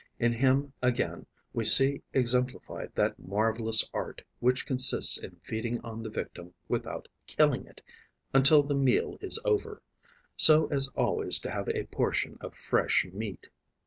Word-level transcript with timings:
In 0.17 0.33
him 0.33 0.73
again 0.81 1.27
we 1.53 1.63
see 1.63 2.01
exemplified 2.11 2.91
that 2.95 3.19
marvellous 3.19 3.87
art 3.93 4.23
which 4.39 4.65
consists 4.65 5.15
in 5.19 5.39
feeding 5.43 5.79
on 5.81 6.01
the 6.01 6.09
victim 6.09 6.55
without 6.67 7.07
killing 7.27 7.67
it 7.67 7.83
until 8.33 8.63
the 8.63 8.73
meal 8.73 9.19
is 9.21 9.39
over, 9.45 9.83
so 10.35 10.65
as 10.71 10.87
always 10.95 11.37
to 11.41 11.51
have 11.51 11.69
a 11.69 11.83
portion 11.85 12.39
of 12.41 12.55
fresh 12.55 13.05
meat. 13.13 13.49